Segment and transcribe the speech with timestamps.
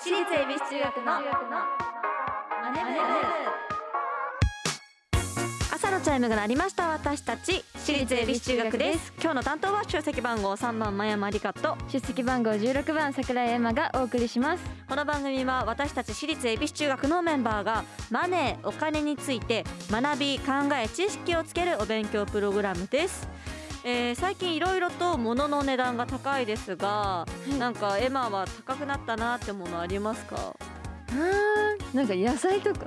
[0.00, 1.20] 私立恵比寿中学のマ
[2.70, 2.90] ネ部
[5.74, 9.12] 朝のチャイムが鳴りました私たち私立恵比寿中学です。
[9.20, 14.62] 今日の担当は出席番号3番真山理香と出席番号16番桜井エマがお送りします。
[14.88, 23.28] この番組は私たち私立恵比寿中学のメンバーがマネーお金について学び考え知識をつけるお勉強プログラムです
[23.84, 27.54] えー、最近いろいろと物の値段が高いですが、い。
[27.54, 30.54] なんかエマは高くなったなってものありますか？
[31.10, 32.86] あなんか野菜とか？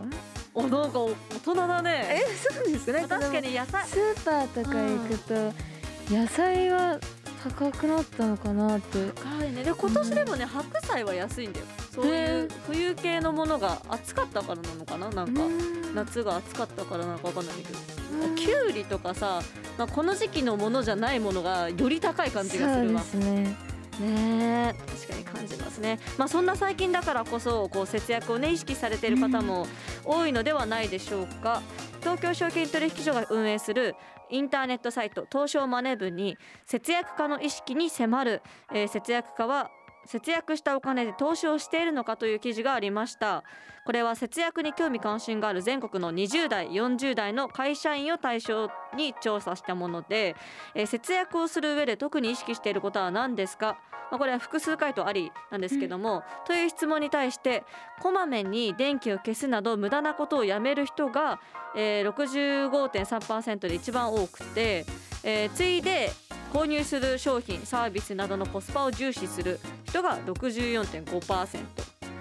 [0.53, 2.05] おなんか大人だね。
[2.09, 3.05] えそうですね。
[3.07, 3.88] 確かに野菜。
[3.88, 6.99] スーパーとか行くと野菜は
[7.43, 9.12] 高くなったのかなって。
[9.15, 9.63] 高いね。
[9.63, 11.65] で今年でもね白菜は安いんだよ。
[11.95, 15.09] そういう冬系のものが暑かったからなのかな？
[15.09, 15.41] なんか
[15.95, 17.79] 夏が暑かったからなのかわかんないけど
[18.35, 19.41] きゅうりとかさ、
[19.77, 23.01] まあ、この時期のものじゃないものがより高い感じがするわ。
[23.01, 23.55] そうですね。
[23.99, 25.99] ねえ確かに感じますね。
[26.17, 29.67] まあそんな最近だからこそこう節約をね意識されている方も
[30.05, 31.62] 多いのではないでしょうか、
[31.99, 33.95] 東京証券取引所が運営する
[34.29, 38.41] インターネットサイト東証マネ部に節約家の意識に迫る、
[38.73, 39.70] えー節約家は
[40.05, 43.44] 節約したお金で投資をしているのかという記事がありました。
[43.85, 50.35] これは節約に興味関心がある全国の20代40代の会社員を対象に調査したもので、
[50.76, 53.79] えー節約をする上で特に意識していることは何ですか、
[54.12, 57.63] まあ、これは複数回答ありなんですけども、という質問に対して
[58.02, 61.40] こまめに電気を消すなど無駄なことをやめる人が、
[61.76, 64.85] えー、65.3%で一番多くて、
[65.23, 66.11] えー次いで
[66.53, 71.59] 購入する商品サービスなどのコスパを重視する人が64.5%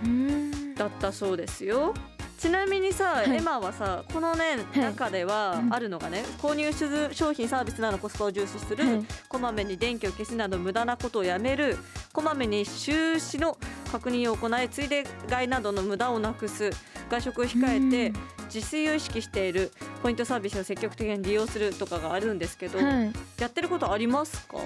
[0.04, 0.74] うん。
[0.74, 1.92] だったそうですよ。
[2.38, 3.30] ちなみにさ、い。
[3.36, 4.80] エマはさこのねはい。
[4.84, 5.74] 中ではうん。
[5.74, 9.04] あるのがね、購入する商品サービスなどのコスパを重視する、はい。
[9.28, 11.76] こまめに電気を消すなど無駄なことをやめる
[12.12, 13.58] こまめに収支の
[13.90, 16.70] 確認を行いついで買いなどの無駄をなくす
[17.10, 19.70] 外食を控えて自炊を意識している
[20.02, 23.12] ポイントサービスを積極的に利用するとかがあるんですけど、はい。
[23.38, 24.56] やってることありますか？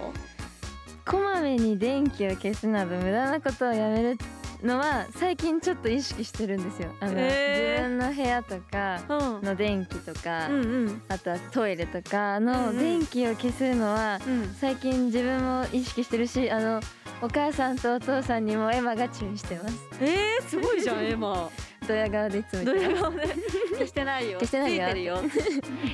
[1.07, 4.17] こまめに電気を消すなど無駄なことをやめる
[4.63, 6.89] のは最近ちょっと意識してるんですよ。
[7.01, 7.89] あの、へー。
[7.89, 9.43] 自分の部屋とかうん。
[9.45, 11.03] の電気とか、うんうん。
[11.09, 12.79] あとはトイレとかうんのうん。
[12.79, 14.55] 電気を消すのはうん。
[14.59, 16.81] 最近自分も意識してるしあの
[17.21, 19.77] お母さんとお父さんにもエマが注意してます。
[20.01, 21.51] えー、すごいじゃんエマ
[21.87, 23.35] ドヤ顔でいつもど言ってまれがね
[23.73, 24.39] 消してないよ。
[24.41, 24.87] 消してないよ。
[24.87, 25.19] ついてるよ。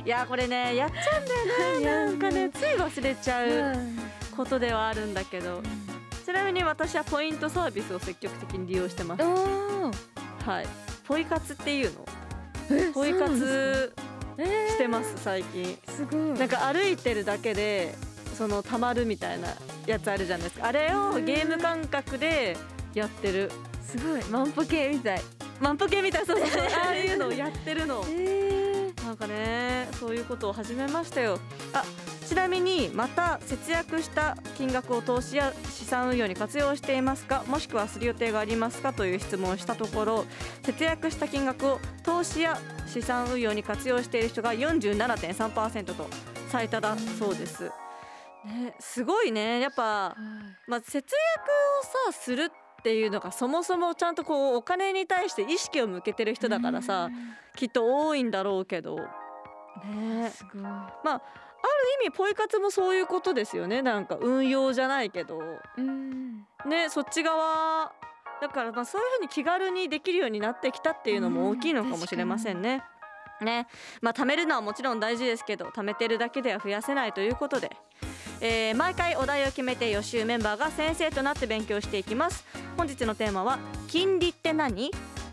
[0.05, 5.63] いやこれねやっちゃうんだよねなんかねつい忘れちゃすうことではあるんだけど。
[6.25, 9.23] ちなみに私はポイントサービスを積極的に利用してます。
[9.23, 10.67] はい。
[11.05, 12.07] ポイ活っていうの？
[12.71, 13.95] えポイそうなんです活
[14.39, 15.77] えーしてます最近。
[15.89, 16.39] すごい。
[16.39, 17.97] なんか歩いてるだけで
[18.37, 19.49] その溜まるみたいな
[19.87, 20.69] やつあるじゃないですか。
[20.69, 22.57] あれをゲーム感覚で
[22.95, 23.51] やってる。
[23.83, 24.23] すごい。
[24.31, 25.23] 万歩計みたい
[25.61, 28.05] 万歩計みたいなそうそう ああいうのをやってるの。
[28.09, 31.39] えなんかねそういうことを始めましたよ。
[31.73, 31.83] あ
[32.27, 37.43] ちなみにまた節約した金額を投資や資産運用に活用していますか？
[37.49, 38.93] もしくはする予定がありますか？
[38.93, 40.25] という質問をしたところ
[40.65, 42.57] 節約した金額を投資や
[42.87, 46.09] 資産運用に活用している人が47.3%と
[46.51, 47.65] 最多だそうです、
[48.45, 49.59] ね、すごいね。
[49.61, 50.15] やっぱ
[50.69, 57.11] まあ、節約をさするっていうのがそもそもちゃんとこうお金に対して意識を向けてる人だからさ
[57.55, 58.97] きっと多いんだろうけど。
[58.97, 60.31] ね。
[60.31, 60.65] すごい。
[60.65, 61.19] あ
[61.63, 63.83] る意味ポイ活もそういうことですよね。
[63.83, 65.41] なんか運用じゃないけど。
[65.77, 66.47] うん。
[66.67, 67.93] ねそっち側
[68.41, 72.83] だからまあそういうふうに気軽にできるようになってきたっていうのも大きいのかもしれませんね。
[73.43, 73.67] ね。
[74.01, 77.71] まあ貯めるのはもちろん大事ですけど貯めてるだけでは増やせないということで、
[78.41, 82.45] えー毎回お題を決めて予習メンバーが先生となって勉強していきます。
[82.77, 84.91] 本日のテーマは金利って何？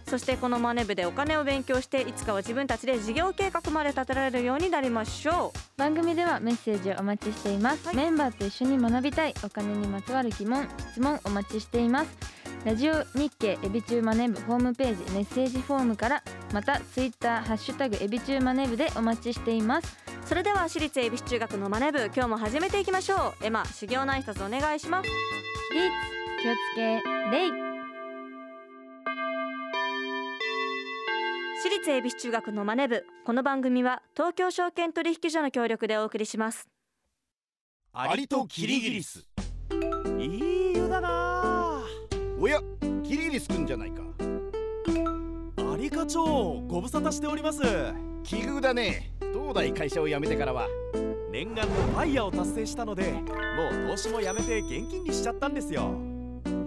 [0.07, 12.09] そしてこのマネ部でお金を勉強していつかは自分たちで事業計画まで立てられるようになりましょ番組ではメッセージをお待ちしています、メンバーと一緒に学びたいお金にまつわる疑問質問お待ちしています。
[12.63, 16.23] ラジオ日経エビチューマネブホームページメッセージフォームから
[16.53, 19.97] またツイッターハッシュタグエビチューマネブでお待ちしています。
[20.06, 23.45] うそれでは私立恵比寿中学のマネ部今日も始めていきましょう。
[23.45, 25.09] エマ修行の挨拶お願いします。
[25.71, 25.89] 起立
[26.43, 27.01] 気をつけ
[27.31, 27.49] 礼
[31.63, 36.67] 私立恵比寿中学のマネ部この番組は東京証券取引所の協力でお送りします。
[37.93, 39.25] アリとキリギリス。
[40.19, 41.81] いい湯だな。
[42.37, 42.59] おや
[43.01, 44.01] キリギリスくんじゃないか。
[45.73, 46.25] アリ課長
[46.67, 47.61] ご無沙汰しております
[48.27, 49.09] 奇遇だね。
[49.21, 50.67] 東大会社を辞めてからは。
[51.31, 55.93] 念願のファイヤーを達成したのでもう投資もやめて現金にしちゃったんですよ。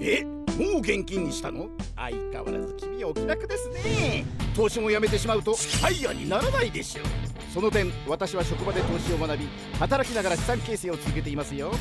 [0.00, 0.24] え？
[0.24, 1.68] もう現金にしたの？
[1.96, 4.24] 相変わらず君はお気楽ですね。
[4.56, 7.02] 投資もやめてしまうとファイヤーにならないでしょ。
[7.02, 7.04] う
[7.52, 9.46] その点私は職場で投資を学び
[9.78, 11.72] 働きながら資産形成を続けていますよ。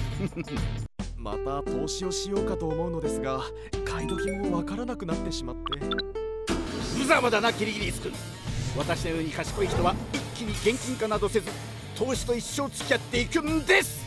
[1.15, 3.39] また投資をしようかと思うのですが
[3.85, 5.79] 買い時もわからなくなってしまって。
[6.97, 8.11] 無様だなキリギリス君
[8.77, 11.49] 私のように賢い人は一気に現金化などせず
[11.95, 13.99] 投資と一生付き合っていくんです。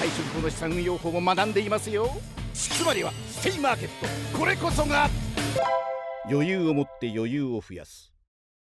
[0.00, 2.08] 退職後の資産運用法も学んでいますよ。
[2.54, 3.88] つまりはステイマーケッ
[4.32, 4.38] ト。
[4.38, 5.08] これこそが
[6.30, 8.12] 余裕を持って余裕を増やす。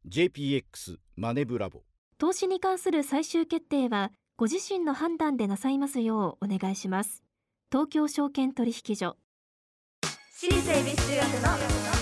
[0.07, 1.81] JPX マネブラボ。
[2.17, 7.23] 投資に関する最終決定はご自身の判断でなさいますようお願いします。
[7.71, 9.15] 東京証券取引所。
[10.33, 11.27] 私立恵比寿中学
[11.93, 11.98] の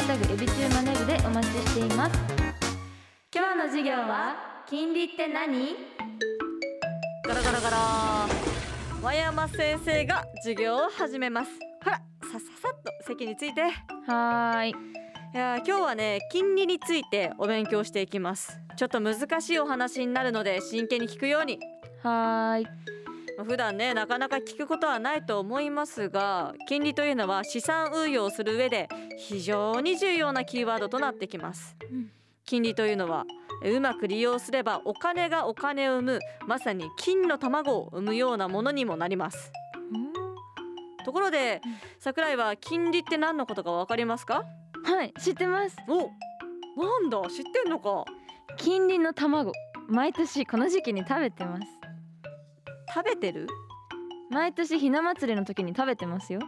[0.00, 2.18] ュタグエビチューマネブでお待ちしています。
[3.34, 5.74] 今日の授業は金利って何？
[7.26, 7.76] ガラガラガラ。
[9.02, 11.50] 和山先生が授業を始めます。
[11.82, 13.60] ほらさささっと席について。
[13.60, 13.64] い
[14.10, 14.74] はーい。
[15.32, 18.58] やー今日はね金利についてお勉強していきます。
[18.76, 21.58] ちょっと難しいお話になるので真剣に聞くように。
[22.02, 22.64] はーい。
[22.64, 22.95] まあ
[23.44, 28.88] 普段ねなかなか聞くことはないと思いますが金利というのは資産運用をする上で
[29.18, 32.10] 非常に重要なキーワードとなってきます、うん。
[32.44, 33.24] 金利というのは
[33.62, 39.52] えうまく利用すればお金がお金を生むまさに金の卵を生むようなものにもなります。
[41.04, 41.60] ところで
[42.00, 44.44] 桜井は金利って何のことかわかりますか？
[44.84, 45.76] はい知ってます。
[45.88, 46.10] お
[46.82, 48.04] なんだ知ってんのか。
[48.56, 49.52] 金利の卵
[49.88, 51.62] 毎年この時期に食べてます
[52.96, 53.46] 食べてる？
[54.30, 56.40] 毎年ひな祭りの時に食べてますよ。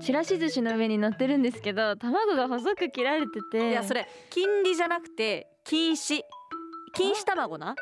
[0.00, 3.68] ちらし寿司の上に乗ってるんですけど卵が細く切られてて。
[3.68, 6.24] いやそれ金利じゃなくて金糸。
[6.94, 7.74] 金糸卵な？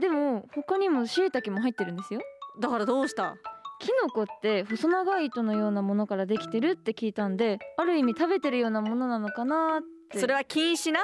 [0.00, 2.20] でも他にも椎茸も入ってるんですよ。
[2.60, 3.34] だからどうした？
[3.80, 9.82] キノコって細長い糸のようなものからできてるって聞いたんである意味食べてるようなものなのかなっ
[10.12, 10.20] て。
[10.20, 11.00] それは菌糸な、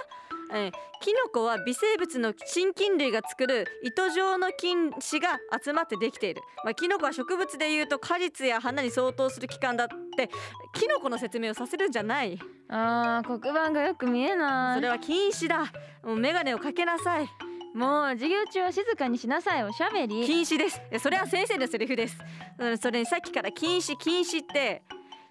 [0.53, 10.31] えー、キノコは微生物の真菌類が作る糸状の菌糸が集まってできている、まあ、キノコは植物でいうと果実や花に相当する器官だって
[10.75, 12.39] キノコの説明をさせるんじゃない。
[12.69, 14.77] あー黒板がよく見えない。
[14.77, 15.73] それは菌糸だ。
[16.05, 17.29] もう眼鏡をかけなさい。
[17.75, 20.25] もう授業中は静かにしなさいおしゃべり。
[20.27, 20.81] 禁止です。
[21.01, 22.17] それは先生のセリフです。
[22.59, 24.83] うんそれにさっきから禁止禁止って。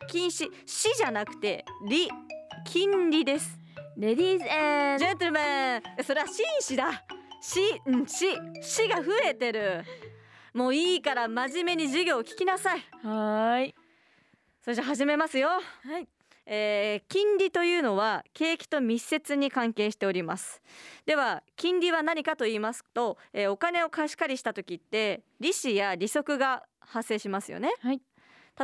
[0.07, 2.09] 禁止死じゃなくて利
[2.65, 3.59] 金利です
[3.97, 5.81] レディーズエンジェントルメン。
[6.03, 7.06] それは紳士だ。
[7.39, 8.25] 死うん死
[8.62, 9.83] 死が増えてる。
[10.53, 12.80] もういいから真面目に授業を聞きなさい。
[13.03, 13.75] はーい。
[14.62, 15.47] それじゃ始めますよ。
[15.47, 15.62] は
[16.00, 16.09] い。
[16.45, 20.62] えー金利というのは景気と密接に関係しております。
[21.06, 28.01] では金利は何かと言いますと、えーお金を貸し借りした時って利子や利息が発生しますよね、はい。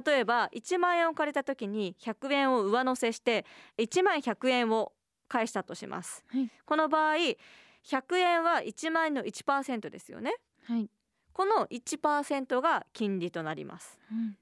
[0.06, 3.46] 例えば1万円を借りた時に100円を上乗せして
[3.78, 4.92] 1万100円を
[5.32, 6.52] 返したとします、はい。
[6.66, 10.36] この場合100円は1万円の1%ですよね。
[10.66, 10.90] はい、
[11.32, 13.98] この1%が金利となります。
[14.12, 14.38] うん。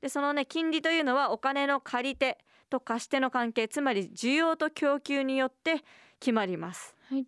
[0.00, 2.38] でそのね金利というのはお金の借り手
[2.70, 5.84] と貸し手の関係つまり需要と供給によって
[6.20, 6.94] 決まります。
[7.10, 7.26] はい。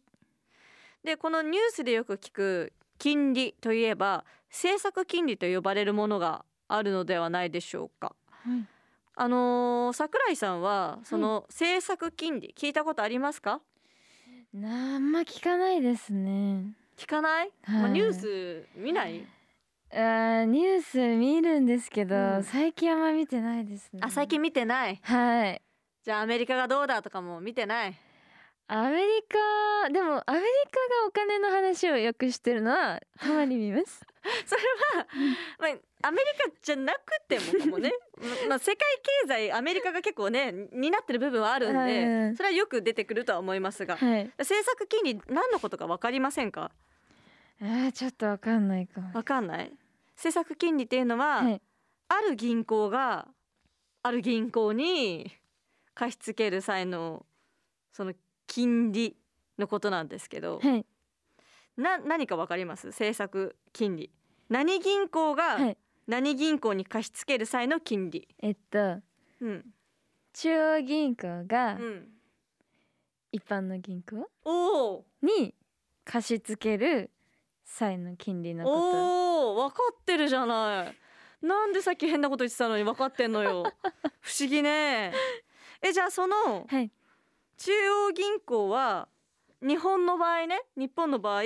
[1.05, 8.17] でこのニュースでよく聞く金利といえば政策金利と呼ばれるものがあるのではないでしょうか。
[8.31, 8.67] はい
[9.19, 13.61] あのー桜井さんはその政策金利聞いたことありますか？
[14.53, 16.65] なあんま聞かないですね
[16.99, 17.51] 聞かない？
[17.65, 19.25] はいまあニュース見ない？
[19.93, 25.01] あーニュース見るんですけど、うん最近あんま見てないですねあ最近見てない？
[25.03, 25.63] はい
[26.05, 27.95] じゃあアメリカがどうだとかも見てない？
[28.69, 34.03] アメリカでもアメリカがお金の話をよくしてるのはたまに見ます
[34.47, 34.63] それ
[34.99, 35.07] は、
[35.59, 35.69] ま
[36.03, 38.87] あ、アメリカじゃなくてもかもね、ま まあ、世界
[39.23, 42.37] 経済アメリカが結構ね担ってる部分はあるんで、はい。
[42.37, 44.31] それはよく出てくるとは思いますが、はい。
[44.39, 46.71] 政策金利何のことか分かりませんか？
[47.61, 49.13] あーちょっとわかんないかも。
[49.13, 49.73] 分かんない？
[50.17, 51.63] 政策金利っていうのは、はい。
[52.09, 53.29] ある銀行が
[54.03, 55.31] ある銀行に
[55.95, 57.27] 貸し付ける際の
[57.93, 58.13] その
[58.47, 59.17] 金利
[59.59, 60.87] のことなんですけど、はい
[61.77, 62.89] な何か分かります？
[62.89, 64.11] 政策金利。
[64.49, 65.79] 何銀行がはい。
[66.07, 69.01] 何銀行に貸し付ける際の金利、えっと
[69.41, 69.65] うん。
[70.33, 72.09] 中央銀行がうん、
[73.33, 75.55] 一般の銀行に
[76.05, 77.11] 貸し付ける
[77.65, 78.77] 際の金利のこと。
[78.77, 80.93] おお分かってるじゃな
[81.43, 81.45] い。
[81.45, 83.65] なんでさっき変なこと言ってたのに分かってんのよ。
[84.21, 85.13] 不思議ね。
[85.83, 86.91] えじゃあそのはい。
[87.59, 89.09] 中央銀行は
[89.63, 91.43] 日本の場合ね日本の場合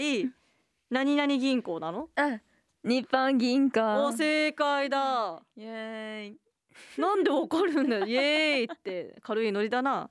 [0.90, 2.08] 何々銀行なの？
[2.16, 2.40] あ
[2.82, 4.06] 日本銀行。
[4.06, 5.42] お正解だ。
[5.56, 7.00] イエーイ。
[7.00, 8.06] なんでわかるんだよ。
[8.08, 9.16] イエーイって。
[9.22, 10.10] 軽いノリだな。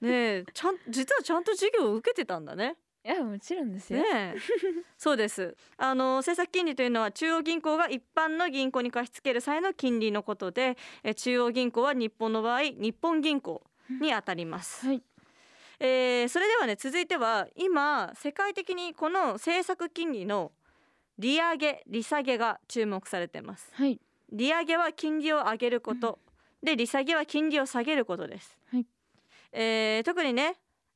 [0.00, 2.76] ねえちゃん実はちゃんと授業を受けてたんだね。
[3.04, 4.36] いやもちろんですよ、ねえ。
[4.96, 5.56] そうです。
[5.76, 13.62] あの政策金利というのは中央銀行が一般の銀行に貸し付ける際の金利のことでえ中央銀行は日本の場合日本銀行
[14.00, 15.02] にあたります、はい
[15.84, 20.52] えーそれではね続いては今世界的にこの政策金利の
[21.18, 23.68] 利上げ利下げが注目されています。
[23.72, 24.00] はい。
[24.30, 26.20] 利上げは金利を上げること、
[26.62, 28.86] で利下げは金利を下げることです、はい。
[29.52, 30.54] えー特にね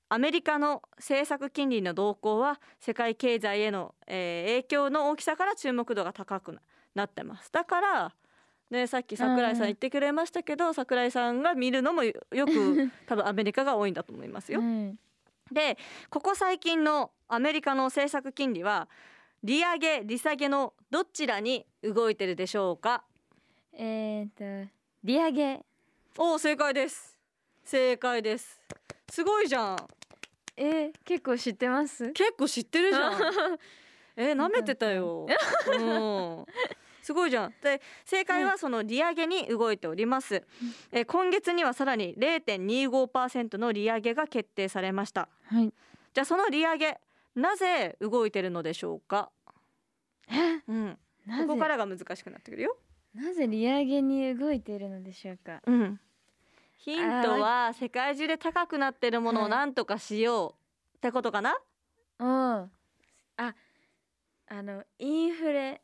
[0.08, 6.60] アメリカの政策金利の動向は世界経済への、えー影響の大きさから注目度が高くな
[6.94, 7.50] なってます。
[7.50, 8.14] だから
[8.70, 14.61] ね、さっき桜井さん言ってくれましたけど、桜井さんが見るのもよ よく多分アメリカが多いんだと思いますよ。
[14.61, 14.96] はい。
[15.54, 15.78] で
[16.11, 18.88] ここ最近のアメリカの政策金利は
[19.44, 23.04] 利上げ利下げのどちらに動いてるでしょうか？
[23.73, 24.70] えー、と
[25.04, 25.61] 利上げ。
[26.18, 27.16] おお正解です。
[27.64, 28.61] 正解です。
[29.08, 29.76] すごいじゃん。
[30.56, 32.11] えー、結構知ってます？
[32.12, 33.20] 結構知ってるじゃん。
[34.18, 35.26] え舐めてたよ、
[35.68, 36.46] うん、
[37.06, 37.54] すごいじゃん。
[37.62, 40.42] で正解はその利上げに動いております、
[40.90, 45.28] え今月にはさらに0.25%の利上げが決定されました。
[45.44, 45.72] はい。
[46.12, 46.98] じゃあその利上げ
[47.36, 49.30] なぜ動いてるのでしょうか？
[50.28, 50.62] え？
[50.66, 50.98] うん。
[51.46, 52.76] ここからが難しくなってくるよ。
[53.14, 55.62] なぜ利上げに動いているのでしょうか？
[55.64, 56.00] うん。
[56.78, 60.56] ヒントは世界中で高くなってるものをなんとかしよ
[60.94, 61.56] うってことかな、
[62.18, 62.66] おー
[63.38, 63.54] あ
[64.48, 65.80] あのインフレ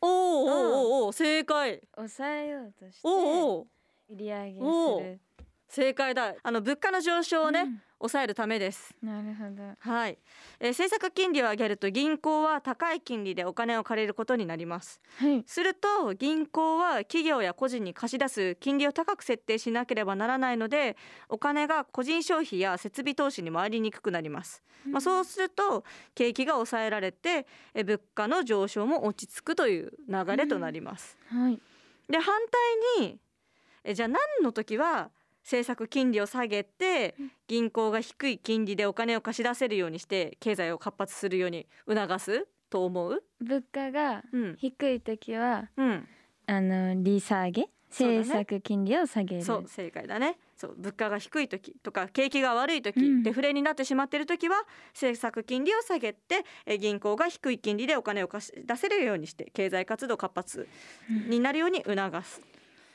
[0.00, 1.80] おーおーおーおー正解。
[1.96, 3.66] 抑えようとしておーおー。
[4.10, 5.20] 利上げおする。
[5.68, 6.34] 正解だ。
[6.42, 8.94] あの物価の上昇をね、うん抑えるためです。
[9.02, 9.62] なるほど。
[9.78, 10.18] はい、
[10.60, 15.00] えー政策金利を上げると銀行は高い金利でお金を借りることになります。
[15.18, 15.42] はい。
[15.46, 20.96] すると銀行は企業や個人に貸し出す金利を高く設定しなければならないので
[21.28, 25.84] お金が個人消費や設備投資に回りにくくなります、まあ、そうすると
[26.14, 31.58] 景気が抑えられてえー物価の上昇も落ち着くという流れとなります、はい。
[32.08, 32.34] で反
[32.98, 33.18] 対に
[33.84, 35.10] えじゃあ何の時は
[35.46, 37.14] 政策金利を下げて
[37.46, 43.22] 銀行が低い金利でお金を貸し出せるようにして経済を活発するように促すと思う？
[43.40, 46.08] 物価がうん、低い時はうん、
[46.46, 49.44] あの利下げ政策金利を下げる。
[49.44, 50.36] そう正解だね。
[50.56, 53.22] そう物価が低い時とか景気が悪い時、うん。
[53.22, 54.56] デフレになってしまっている時は
[54.94, 60.68] 政策金利を下げてえ銀行が低い金利でお金を貸し出せるようにして経済活動活発
[61.28, 62.40] になるように促す。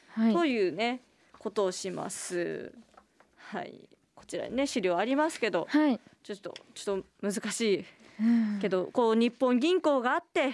[0.09, 0.33] はい。
[0.33, 1.01] というね
[1.41, 2.71] ことをします。
[3.35, 5.99] はい、こちらにね資料ありますけど、はい。
[6.21, 7.85] ちょっとちょっと難しい。
[8.19, 8.59] うん。
[8.61, 10.53] けど、こう日本銀行があって、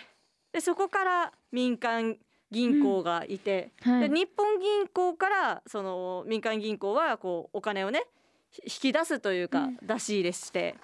[0.53, 2.15] でそこから民間
[2.51, 4.09] 銀行がいて、はい。
[4.09, 8.05] で日本銀行からその民間銀行はこうお金をね
[8.49, 9.77] ひ引き出すというか、うん。
[9.81, 10.75] 出し入れして、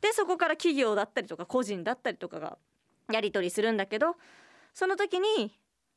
[0.00, 2.58] でそこから企業だったりとか個人だったりとかが
[3.12, 4.14] やり取りするんだけど、
[4.72, 5.52] その時に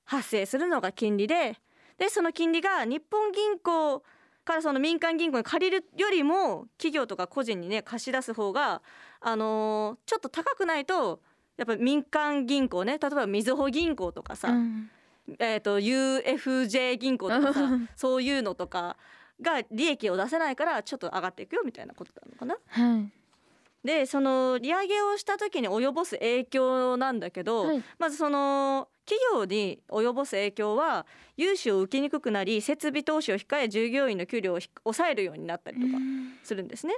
[0.05, 1.57] 発生するのが金利で。
[2.01, 3.99] でその金利が日本銀行
[4.43, 8.81] からその民間銀行に借りるよりも企業とか個人にね貸し出す方が、
[9.19, 11.21] あのーちょっと高くないと
[11.57, 14.89] やっぱり民間銀行ね例えばみずほ銀行とかさ、うん。
[15.37, 18.97] えー、と UFJ 銀行とかさ そういうのとか
[19.39, 22.57] が利益を出せないからちょっと上がっていくよみたいなことなのかな。
[22.65, 23.11] はい。
[23.85, 27.83] でその利上げをした時に及ぼす影響なんだけど、はい。
[27.99, 31.05] まずその企業に及ぼす影響は
[31.37, 35.93] 融資を受けにくくなり設備投資を控え従業員の給料をひ抑えるようになったりとか
[36.43, 36.93] するんですね。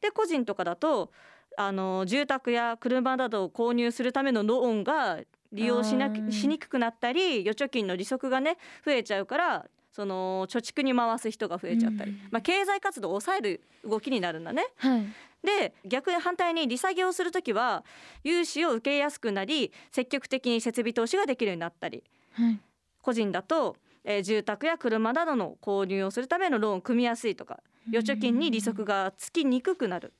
[0.00, 1.10] で個人とかだと
[1.56, 5.20] あの住宅や車などを購入するためのローンが
[5.52, 12.18] 利用しなしにくくなったり預貯金の利息がね増えちゃうからその貯蓄に回す人が増えちゃったり、うん。
[12.30, 14.66] まあ、経済活動を抑える動きになるんだね。
[14.76, 15.06] はい。
[15.42, 17.82] で逆に反対に利下げをするときは
[18.22, 22.04] 融資を受けやすくなり積極的に設備投資ができるようになったり。
[22.32, 22.60] はい。
[23.00, 30.12] 個人だと、えー住宅や車などの購入をするためのローンを組みやすいとか預貯金に利息がつきにくくなる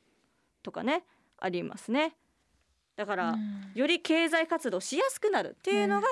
[0.62, 1.04] とかね
[1.38, 2.16] ありますね。
[2.97, 3.73] だから、うん。
[3.75, 6.06] より経済活動しやすくなるっていうのが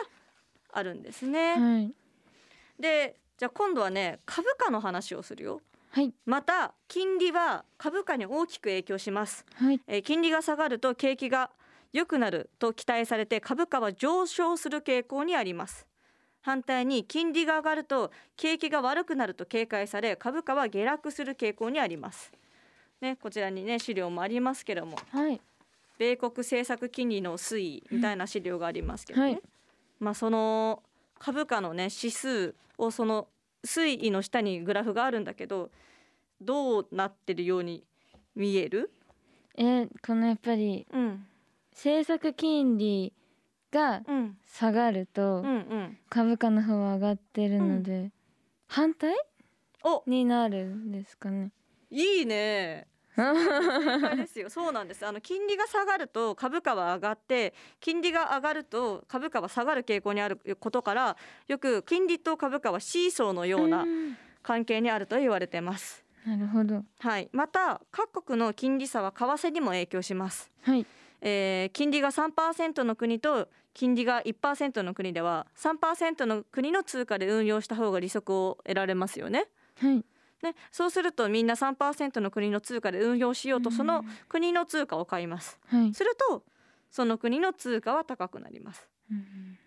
[0.71, 1.59] あるんですね。
[1.59, 1.95] はい。
[2.79, 5.61] でじゃあ今度はね株価の話をするよ。
[5.91, 6.13] はい。
[6.27, 9.45] また金利は株価に大きく影響します。
[9.55, 9.81] はい。
[9.87, 11.51] えー金利が下がると景気が
[11.93, 15.87] 良くなると期待されて株価は上昇する傾向にあります。
[16.43, 22.33] 反対に金利が上がると景気が悪くなると警戒され株価は下落する傾向にあります。
[23.01, 24.97] ね、こちらにね資料もありますけども。
[25.11, 25.41] はい。
[25.99, 29.43] 米国政策金利の推移みたいな資料がありますけどね、はい。
[30.01, 30.83] まあその
[31.19, 33.29] 株価のね指数をその
[33.65, 35.71] 推移の下にグラフがあるんだけど
[36.41, 37.85] どうなってるように
[38.35, 38.91] 見える？
[39.57, 41.27] えーこのやっぱりうん
[41.73, 43.13] 政策金利
[43.71, 45.99] がうん下がるとうんうん。
[46.09, 48.11] 株価の方は上がってるので、
[48.69, 49.15] 反対
[49.83, 51.51] おになるんですかね。
[51.91, 52.87] いいね。
[54.17, 54.51] ですよ。
[54.51, 55.07] そうなんです。
[55.07, 61.17] あの金利が下がると株価は上がって、金利が上がると株価は下がる傾向にあることから、
[61.47, 66.05] よく金利と株価はシーソーのようなうん関係にあると言われてます。
[66.27, 66.85] なるほど。
[66.99, 67.29] はい。
[67.33, 70.51] また各国の金利差は為替にも影響します。
[70.63, 70.87] はい。
[71.23, 79.49] えー金利が3%の国と金利が1%の国では3%の国の通貨で運用した方が利息を得られますよね。
[79.79, 80.05] はい。
[80.45, 85.59] ね、そうするとみんな3%の国の通貨で運用しようとその国の通貨を買います。
[85.67, 85.93] はい。
[85.93, 86.45] すると
[86.91, 88.89] その国の通貨は高くなります。
[89.11, 89.59] うん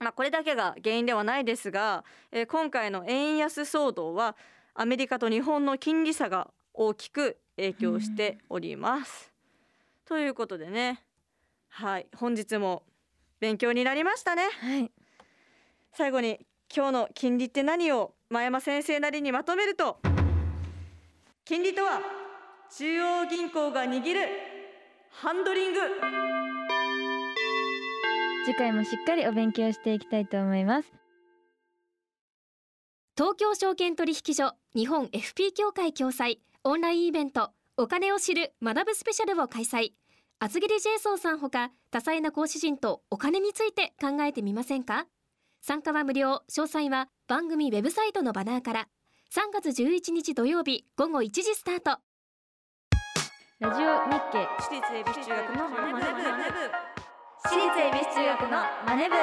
[0.00, 4.36] まあ、これだけが原因ではないですが、えー今回の円安騒動は
[4.74, 9.32] アメリカと日本の金利差が大きく影響しております。
[10.04, 11.02] ということでね
[11.68, 12.82] はい本日も
[13.40, 14.42] 勉強になりましたね。
[14.60, 14.90] はい。
[15.92, 19.98] 最後に今日の金利って何を真山先生なりにまとめると
[21.46, 22.00] 金利とは
[22.74, 24.20] 中央銀行が握る
[25.10, 25.80] ハンドリング。
[28.46, 30.90] 次回もしっかりお勉強していきたいと思います。
[33.14, 36.38] 東京証券取引所日本 FP 協会共催。
[36.64, 37.50] オンラインイベント。
[37.76, 39.90] お金を知る学ぶスペシャルを開催。
[40.38, 45.04] 厚切りジェイソンさんほか多彩な講師陣とお金について考えてみませんか？
[45.60, 46.42] 参加は無料。
[46.50, 48.88] 詳細は番組ウェブサイトのバナーから
[49.34, 51.98] 3月11日土曜日午後1時スタート。
[53.58, 54.46] ラジオ日経。
[54.60, 55.98] 私立恵比寿中学のマネブ
[57.44, 58.48] 私立恵比寿中学の
[58.86, 59.16] マネ部。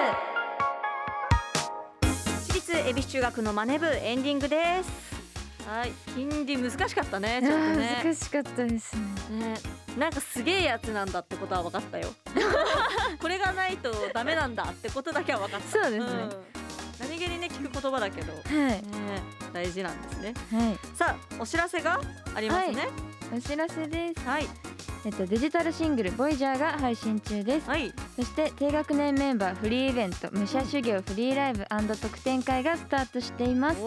[2.50, 3.86] 私立恵比寿中学のマネ部。
[3.86, 5.66] エンディングです。
[5.66, 5.94] はい。
[6.14, 8.02] 金利難しかったねちょっとね。
[8.04, 8.98] 難しかったです
[9.30, 9.40] ね。
[9.40, 9.54] ね。
[9.98, 12.10] なんかすげえやつなんだってことは分かったよ。
[13.18, 15.70] これがないとダメなんだってことだけは分かった。
[15.70, 16.06] そうですね。
[16.06, 16.62] ん。
[17.00, 18.84] 何気にね言葉だけど、ね、はい
[19.54, 20.78] 大事なんですねはい。
[20.96, 22.00] さあお知らせが
[22.36, 22.88] ありますね
[23.36, 24.28] お知らせです。
[24.28, 24.48] はい
[25.04, 27.70] えっとデジタルシングルボイジャーが配信中です。
[27.70, 31.66] はいそして低学年メンバーフリーイベント武者修行フリーライブ
[31.98, 33.82] 特典会がスタートしています。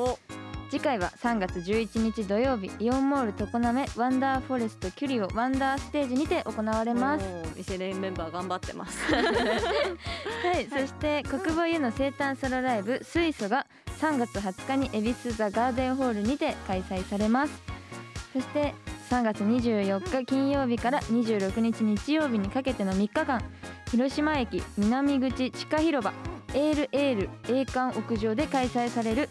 [0.67, 7.25] お次回は3月11日土曜日イオンモール常滑ワンダーフォレストキュリオワンダーステージにて行われます。
[7.25, 9.21] おー未成年メンバー頑張ってます は
[10.59, 13.67] い、そして国母湯の生誕ソロライブ水素が
[14.01, 17.63] 3月20日に恵比寿ザガーデンホールにて開催されます
[18.33, 18.75] そして
[19.11, 23.43] 3月24日金曜日から26日日曜日にかけての3日間
[23.91, 26.13] 広島駅南口地下広場
[26.55, 29.29] エールエール栄冠屋上で開催される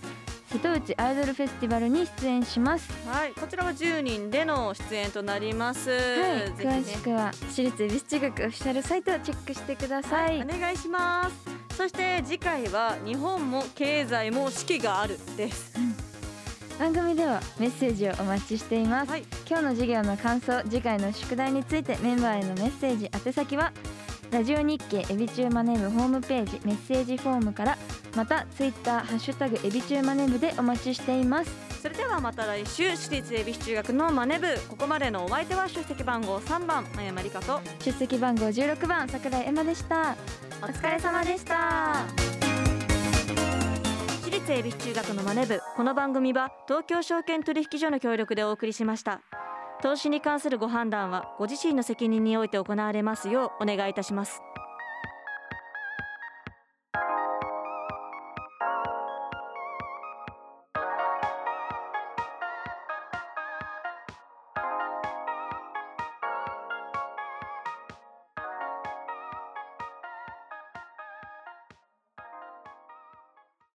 [0.54, 3.32] 瀬戸内アイドルフェスティバルに出演します、はい。
[3.34, 6.00] こちらは10人での出演となります、はい、
[6.54, 11.28] 詳しくは私立恵比寿中学オフィシャルサイトをチェックしてください、お願いしま
[11.72, 11.76] す。
[11.76, 15.74] そして次回は日本も経済も四季があるです。
[16.78, 19.26] 番組ではメッセージをお待ちしています、はい。
[19.50, 23.74] 今日の授業の感想次回の宿題についてメンバーへのメッセージ宛先は
[24.30, 27.78] ラジオ日経エビチューマネブホームページメッセージフォームから
[28.16, 31.52] またツイッターハッシュタグエビチューマネブでお待ちしています。
[31.82, 34.48] それではまた来週私立恵比寿中学のマネ部。
[34.70, 37.62] ここまでのお相手は出席番号3番真山理香と。
[37.80, 40.16] 出席番号16番桜井エマでした。
[40.62, 42.06] お疲れ様でした。
[44.22, 45.60] 私立恵比寿中学のマネ部。
[45.76, 49.22] この番組は東京証券取引所の協力でお送りしました。
[49.84, 54.42] 投資に関するご判断はご自身の責任において行われますようお願いいたします